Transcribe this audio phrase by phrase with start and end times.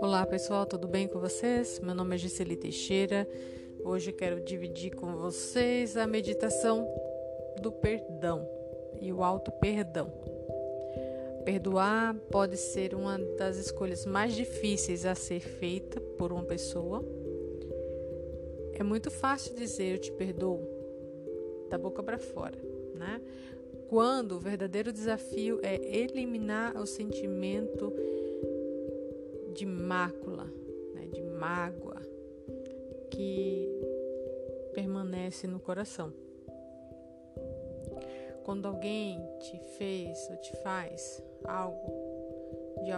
[0.00, 1.78] Olá pessoal, tudo bem com vocês?
[1.78, 3.28] Meu nome é Gisele Teixeira.
[3.84, 6.88] Hoje quero dividir com vocês a meditação
[7.62, 8.48] do perdão
[9.00, 10.12] e o auto perdão.
[11.44, 17.04] Perdoar pode ser uma das escolhas mais difíceis a ser feita por uma pessoa.
[18.72, 20.60] É muito fácil dizer eu te perdoo
[21.70, 22.58] da boca para fora,
[22.94, 23.20] né?
[23.88, 27.92] Quando o verdadeiro desafio é eliminar o sentimento
[29.54, 30.44] de mácula,
[30.94, 32.02] né, de mágoa
[33.10, 33.68] que
[34.74, 36.12] permanece no coração.
[38.44, 41.92] Quando alguém te fez ou te faz algo
[42.84, 42.90] de,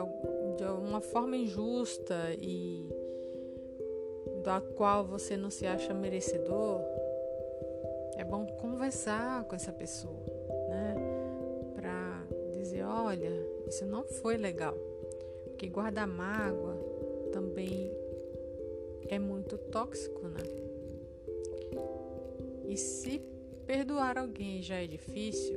[0.56, 2.89] de uma forma injusta e
[4.42, 6.80] da qual você não se acha merecedor,
[8.16, 10.25] é bom conversar com essa pessoa,
[13.09, 13.30] olha,
[13.67, 14.77] isso não foi legal.
[15.45, 16.77] Porque guardar mágoa
[17.33, 17.91] também
[19.09, 20.42] é muito tóxico, né?
[22.69, 23.20] E se
[23.67, 25.56] perdoar alguém já é difícil,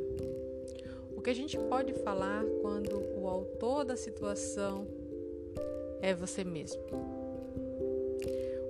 [1.16, 4.88] o que a gente pode falar quando o autor da situação
[6.02, 6.82] é você mesmo?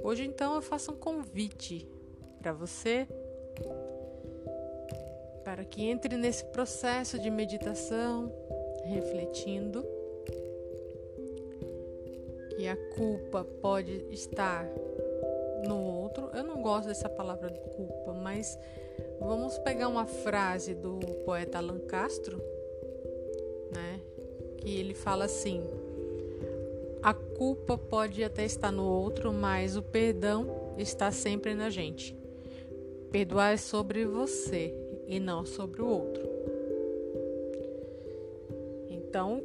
[0.04, 1.88] Hoje então eu faço um convite
[2.40, 3.08] para você
[5.44, 8.41] para que entre nesse processo de meditação,
[8.84, 9.86] refletindo
[12.56, 14.68] que a culpa pode estar
[15.68, 16.30] no outro.
[16.34, 18.58] Eu não gosto dessa palavra culpa, mas
[19.20, 22.38] vamos pegar uma frase do poeta Alan Castro,
[23.72, 24.00] né?
[24.58, 25.64] Que ele fala assim:
[27.02, 32.16] a culpa pode até estar no outro, mas o perdão está sempre na gente.
[33.12, 34.74] Perdoar é sobre você
[35.08, 36.31] e não sobre o outro.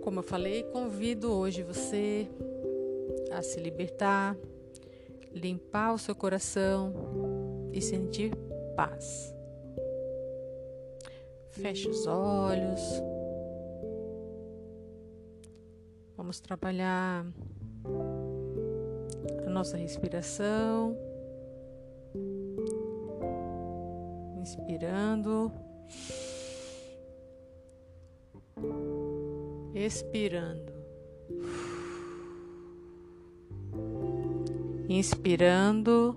[0.07, 2.29] Como eu falei, convido hoje você
[3.33, 4.37] a se libertar,
[5.33, 6.95] limpar o seu coração
[7.73, 8.31] e sentir
[8.77, 9.35] paz.
[11.51, 12.81] Feche os olhos.
[16.17, 17.27] Vamos trabalhar
[19.45, 20.97] a nossa respiração.
[24.41, 25.51] Inspirando.
[29.77, 30.77] Expirando.
[34.89, 36.17] inspirando,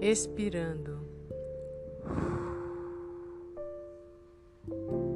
[0.00, 0.98] expirando.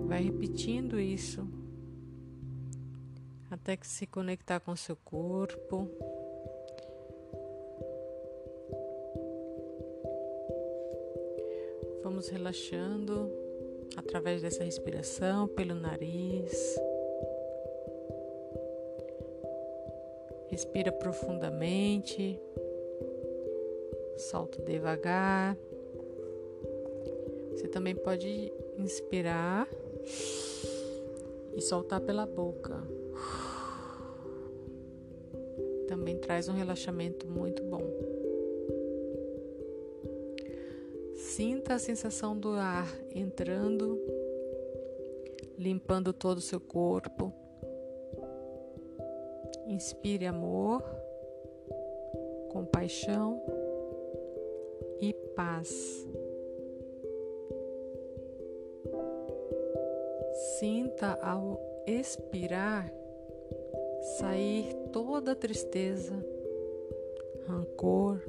[0.06, 1.46] Vai repetindo isso
[3.50, 5.90] até que se conectar com seu corpo.
[12.02, 13.47] Vamos relaxando
[13.96, 16.78] através dessa respiração pelo nariz.
[20.48, 22.40] Respira profundamente.
[24.16, 25.56] Solta devagar.
[27.52, 29.68] Você também pode inspirar
[31.54, 32.82] e soltar pela boca.
[35.86, 38.17] Também traz um relaxamento muito bom.
[41.38, 43.96] Sinta a sensação do ar entrando,
[45.56, 47.32] limpando todo o seu corpo.
[49.68, 50.82] Inspire amor,
[52.50, 53.40] compaixão
[55.00, 56.04] e paz.
[60.58, 62.92] Sinta ao expirar
[64.18, 66.14] sair toda tristeza,
[67.46, 68.20] rancor,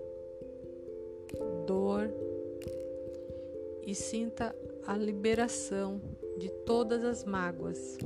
[1.66, 2.29] dor
[3.86, 6.02] e sinta a liberação
[6.38, 7.98] de todas as mágoas.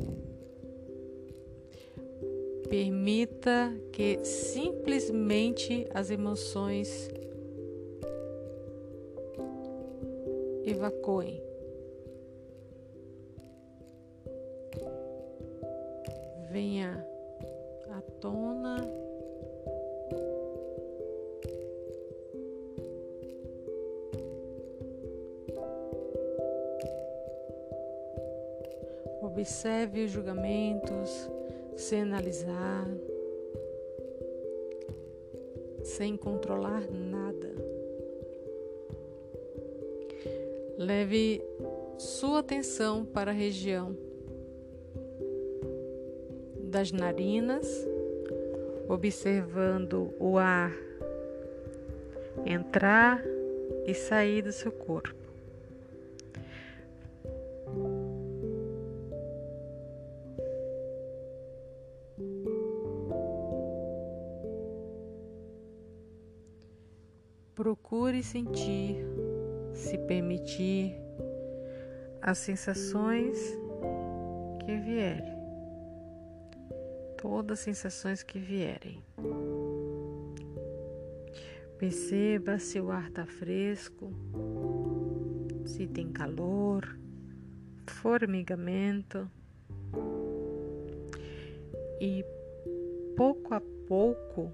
[2.69, 7.09] Permita que simplesmente as emoções
[10.66, 11.41] evacuem.
[16.51, 17.06] Venha
[17.89, 18.72] à tona.
[29.44, 31.30] Observe os julgamentos,
[31.75, 32.88] sem analisar,
[35.84, 37.54] sem controlar nada.
[40.78, 41.44] Leve
[41.98, 43.98] sua atenção para a região
[46.62, 47.68] das narinas,
[48.88, 50.72] observando o ar
[52.45, 53.22] entrar
[53.86, 55.22] e sair do seu corpo.
[67.94, 69.06] Procure sentir,
[69.72, 70.95] se permitir
[72.24, 73.38] as sensações
[74.66, 75.38] que vierem.
[77.22, 79.00] Todas as sensações que vierem.
[81.78, 84.12] Perceba se o ar está fresco,
[85.63, 86.98] se tem calor,
[87.86, 89.30] formigamento.
[92.01, 92.25] E
[93.16, 94.51] pouco a pouco,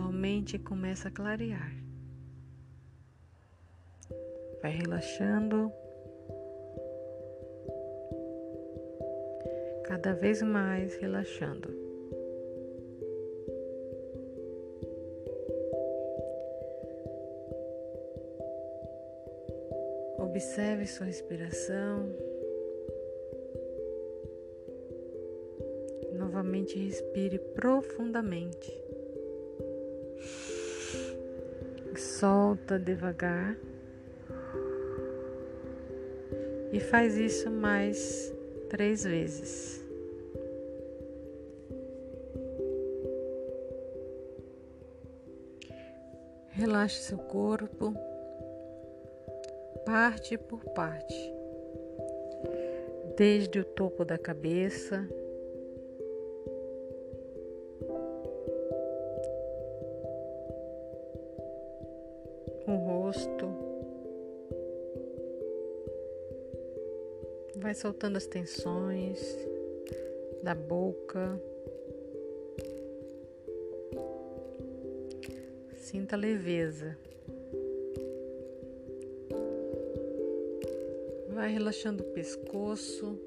[0.00, 1.72] sua mente começa a clarear.
[4.62, 5.70] Vai relaxando.
[9.84, 11.68] Cada vez mais relaxando.
[20.18, 22.08] Observe sua respiração.
[26.14, 28.89] Novamente respire profundamente.
[32.20, 33.56] Solta devagar.
[36.70, 38.30] E faz isso mais
[38.68, 39.82] três vezes.
[46.50, 47.94] Relaxe seu corpo,
[49.86, 51.32] parte por parte,
[53.16, 55.08] desde o topo da cabeça
[67.80, 69.18] soltando as tensões
[70.42, 71.40] da boca.
[75.76, 76.98] Sinta leveza.
[81.30, 83.18] Vai relaxando o pescoço,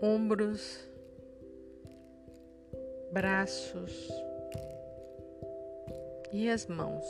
[0.00, 0.80] ombros,
[3.12, 4.08] braços
[6.32, 7.04] e as mãos.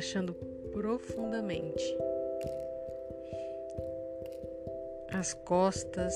[0.00, 0.32] Relaxando
[0.72, 1.84] profundamente
[5.12, 6.14] as costas,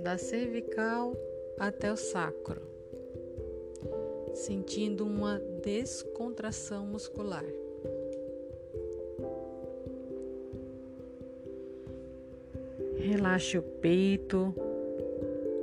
[0.00, 1.12] da cervical
[1.58, 2.62] até o sacro,
[4.32, 7.44] sentindo uma descontração muscular.
[12.96, 14.54] Relaxe o peito,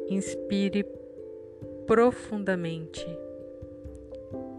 [0.10, 0.86] inspire
[1.88, 3.06] profundamente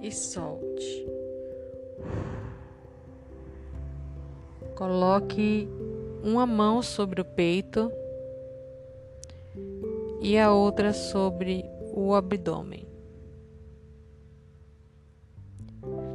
[0.01, 1.06] e solte.
[4.77, 5.67] Coloque
[6.23, 7.91] uma mão sobre o peito
[10.21, 11.65] e a outra sobre
[11.95, 12.87] o abdômen.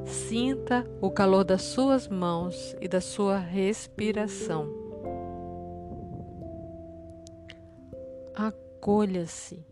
[0.05, 4.69] Sinta o calor das suas mãos e da sua respiração.
[8.35, 9.65] Acolha-se,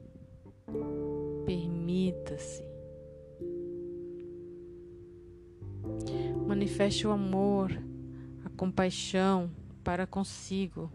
[1.45, 2.67] permita-se.
[6.47, 7.71] Manifeste o amor,
[8.59, 9.49] compaixão
[9.85, 10.91] para consigo.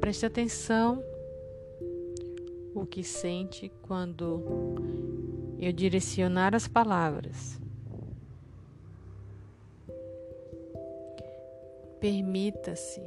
[0.00, 1.04] Preste atenção
[2.74, 4.42] o que sente quando
[5.60, 7.60] eu direcionar as palavras.
[12.00, 13.02] Permita-se.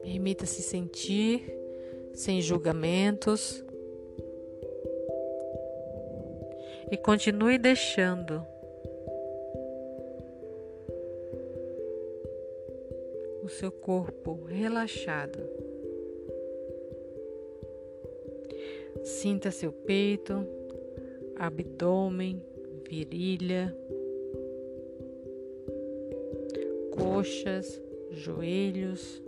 [0.00, 1.52] Permita-se sentir
[2.14, 3.64] sem julgamentos.
[6.88, 8.51] E continue deixando
[13.52, 15.38] seu corpo relaxado.
[19.04, 20.46] Sinta seu peito,
[21.36, 22.42] abdômen,
[22.88, 23.76] virilha,
[26.92, 27.80] coxas,
[28.10, 29.22] joelhos,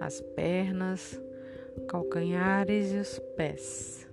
[0.00, 1.20] as pernas,
[1.88, 4.07] calcanhares e os pés.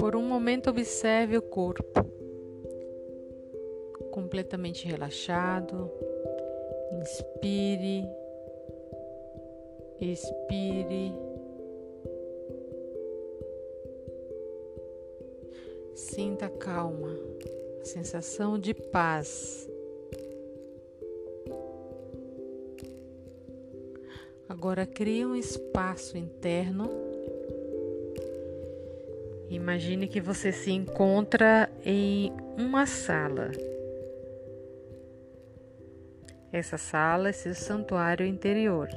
[0.00, 2.02] Por um momento, observe o corpo
[4.10, 5.90] completamente relaxado.
[6.98, 8.08] Inspire,
[10.00, 11.12] expire.
[15.94, 17.14] Sinta calma,
[17.82, 19.68] sensação de paz.
[24.48, 27.09] Agora crie um espaço interno.
[29.50, 33.50] Imagine que você se encontra em uma sala.
[36.52, 38.88] Essa sala é seu santuário interior.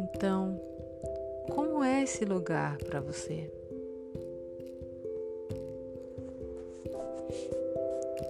[0.00, 0.60] Então,
[1.48, 3.48] como é esse lugar para você?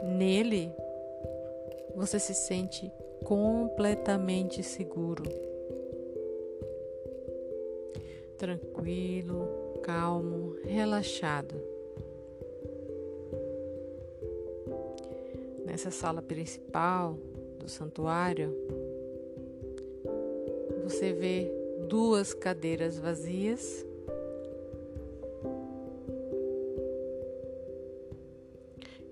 [0.03, 0.71] Nele,
[1.97, 2.93] você se sente
[3.25, 5.23] completamente seguro,
[8.37, 11.55] tranquilo, calmo, relaxado.
[15.65, 17.19] Nessa sala principal
[17.59, 18.55] do santuário,
[20.85, 21.51] você vê
[21.89, 23.85] duas cadeiras vazias.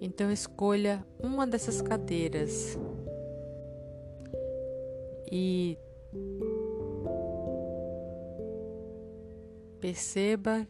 [0.01, 2.79] Então escolha uma dessas cadeiras
[5.31, 5.79] e
[9.91, 10.69] perceba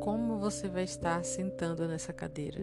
[0.00, 2.60] como você vai estar sentando nessa cadeira.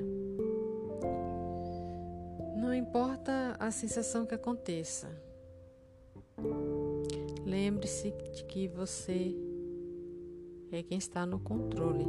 [2.57, 5.07] Não importa a sensação que aconteça,
[7.45, 9.33] lembre-se de que você
[10.69, 12.05] é quem está no controle.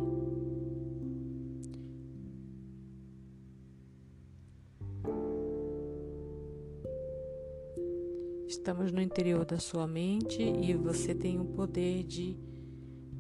[8.67, 12.37] Estamos no interior da sua mente e você tem o poder de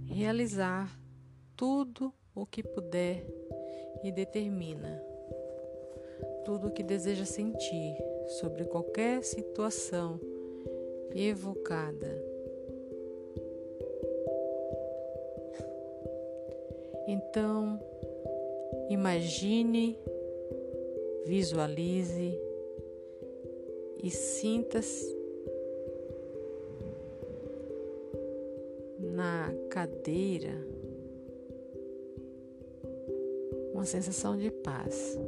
[0.05, 0.99] realizar
[1.57, 3.25] tudo o que puder
[4.03, 5.01] e determina
[6.45, 7.97] tudo o que deseja sentir
[8.41, 10.19] sobre qualquer situação
[11.15, 12.21] evocada.
[17.07, 17.79] Então,
[18.91, 19.97] imagine,
[21.25, 22.37] visualize
[24.03, 25.16] e sinta-se
[29.77, 30.55] cadeira
[33.75, 35.19] uma sensação de paz.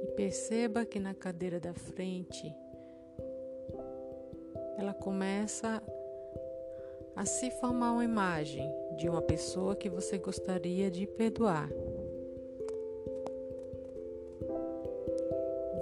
[0.00, 2.54] E perceba que na cadeira da frente
[4.78, 5.82] ela começa
[7.16, 11.68] a se formar uma imagem de uma pessoa que você gostaria de perdoar.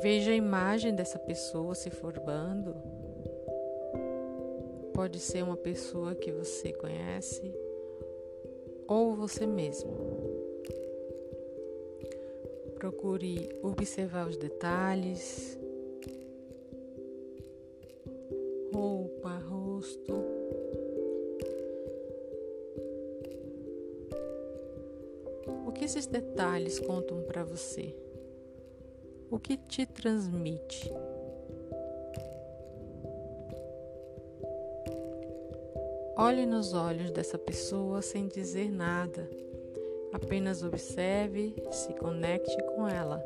[0.03, 2.75] Veja a imagem dessa pessoa se formando.
[4.95, 7.55] Pode ser uma pessoa que você conhece
[8.89, 9.95] ou você mesmo.
[12.77, 15.59] Procure observar os detalhes,
[18.73, 20.15] roupa, rosto.
[25.67, 27.95] O que esses detalhes contam para você?
[29.31, 30.93] O que te transmite?
[36.17, 39.31] Olhe nos olhos dessa pessoa sem dizer nada.
[40.13, 43.23] Apenas observe, se conecte com ela.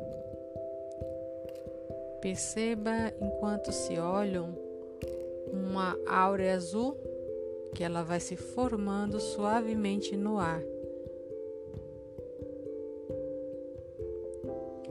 [2.21, 4.55] Perceba enquanto se olham
[5.51, 6.95] uma áurea azul
[7.73, 10.61] que ela vai se formando suavemente no ar.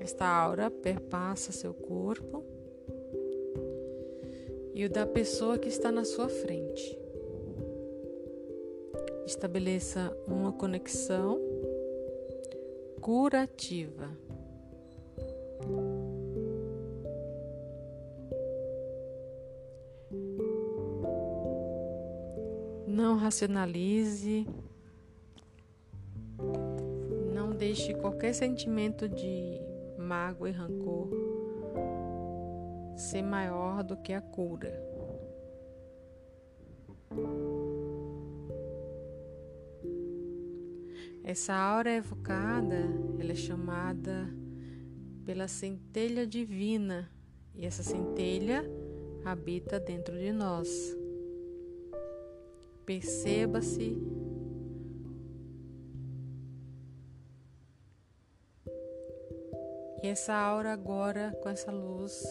[0.05, 2.45] Esta aura perpassa seu corpo
[4.75, 6.99] e o da pessoa que está na sua frente.
[9.25, 11.41] Estabeleça uma conexão
[13.01, 14.11] curativa.
[22.87, 24.47] Não racionalize,
[27.33, 29.64] não deixe qualquer sentimento de
[30.05, 31.09] mágoa e rancor
[32.97, 34.73] ser maior do que a cura.
[41.25, 42.85] Essa aura evocada,
[43.19, 44.29] ela é chamada
[45.25, 47.11] pela centelha divina,
[47.55, 48.63] e essa centelha
[49.25, 50.69] habita dentro de nós.
[52.85, 53.97] Perceba-se
[60.05, 62.23] E essa aura agora, com essa luz,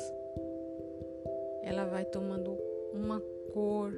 [1.64, 2.56] ela vai tomando
[2.94, 3.20] uma
[3.52, 3.92] cor.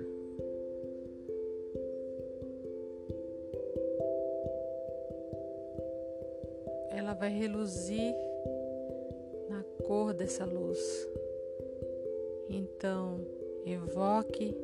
[6.90, 8.16] Ela vai reluzir
[9.50, 10.80] na cor dessa luz.
[12.48, 13.20] Então,
[13.66, 14.56] evoque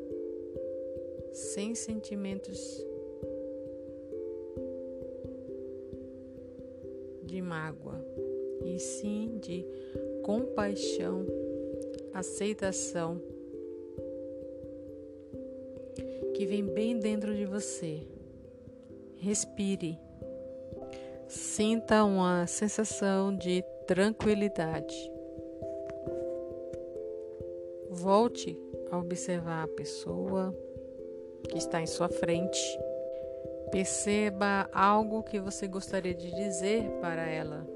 [1.33, 2.81] sem sentimentos
[7.23, 8.20] de mágoa
[8.65, 9.65] e sim de
[10.23, 11.25] compaixão,
[12.13, 13.21] aceitação
[16.33, 18.01] que vem bem dentro de você.
[19.17, 19.99] Respire.
[21.27, 24.95] Sinta uma sensação de tranquilidade.
[27.89, 28.57] Volte
[28.89, 30.55] a observar a pessoa.
[31.49, 32.59] que está em sua frente.
[33.71, 37.67] Perceba algo que você gostaria de dizer para ela.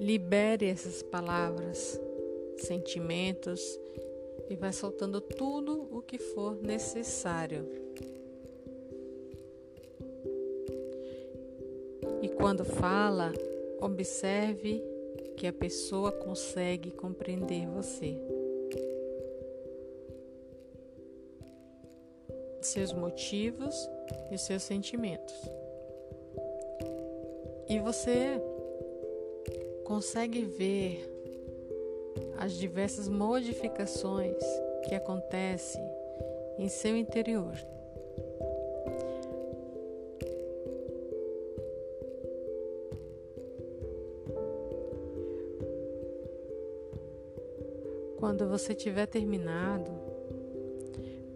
[0.00, 2.00] Libere essas palavras,
[2.56, 3.60] sentimentos
[4.48, 7.68] e vai soltando tudo o que for necessário.
[12.22, 13.30] E quando fala,
[13.78, 14.82] observe
[15.36, 18.16] que a pessoa consegue compreender você.
[22.62, 23.74] Seus motivos
[24.32, 25.34] e seus sentimentos.
[27.68, 28.40] E você
[29.90, 31.04] consegue ver
[32.38, 34.36] as diversas modificações
[34.84, 35.82] que acontecem
[36.56, 37.52] em seu interior.
[48.16, 49.90] Quando você tiver terminado,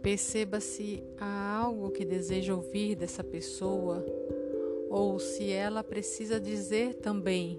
[0.00, 4.06] perceba se há algo que deseja ouvir dessa pessoa
[4.88, 7.58] ou se ela precisa dizer também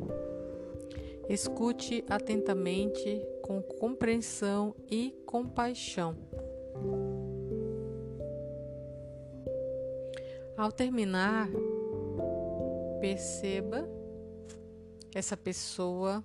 [1.27, 6.15] Escute atentamente, com compreensão e compaixão.
[10.55, 11.50] Ao terminar,
[13.01, 13.89] perceba
[15.15, 16.24] essa pessoa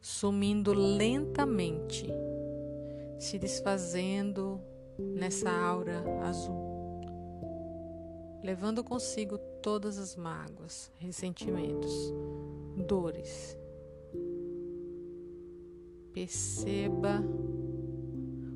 [0.00, 2.06] sumindo lentamente,
[3.18, 4.58] se desfazendo
[4.98, 7.02] nessa aura azul,
[8.42, 11.92] levando consigo todas as mágoas, ressentimentos,
[12.86, 13.59] dores
[16.20, 17.24] Perceba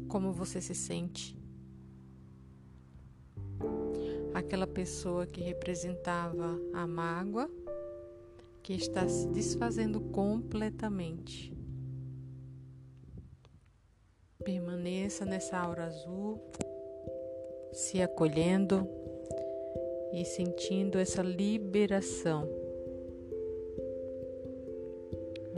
[0.07, 1.35] como você se sente.
[4.35, 7.49] Aquela pessoa que representava a mágoa,
[8.63, 11.57] que está se desfazendo completamente.
[14.45, 16.39] Permaneça nessa aura azul,
[17.73, 18.87] se acolhendo
[20.13, 22.47] e sentindo essa liberação.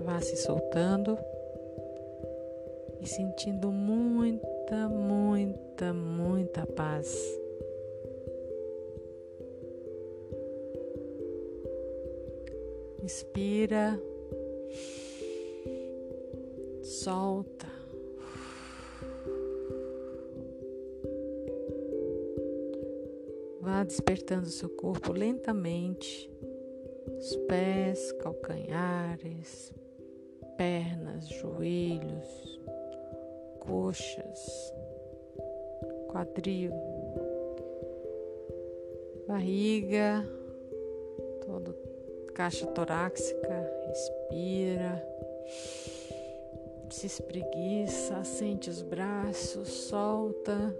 [0.04, 1.18] Vá se soltando
[3.07, 7.16] e sentindo muita, muita, muita paz.
[13.01, 13.97] Inspira,
[16.83, 17.69] solta.
[23.61, 26.29] Vá despertando seu corpo lentamente,
[27.16, 29.73] os pés, calcanhares,
[30.57, 32.56] pernas, joelhos,
[33.66, 34.72] coxas,
[36.09, 36.72] quadril,
[39.26, 40.26] barriga,
[41.44, 41.76] toda
[42.33, 45.07] caixa torácica, respira,
[46.90, 50.74] se espreguiça, sente os braços, solta,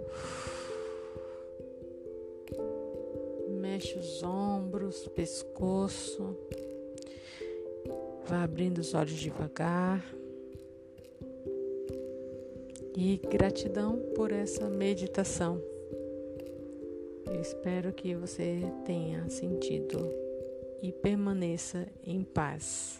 [3.49, 6.37] mexe os ombros, pescoço,
[8.25, 10.16] vai abrindo os olhos devagar
[12.99, 15.61] e gratidão por essa meditação.
[17.27, 20.11] Eu espero que você tenha sentido
[20.81, 22.99] e permaneça em paz.